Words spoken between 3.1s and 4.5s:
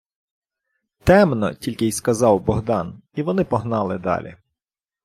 і вони погнали далі.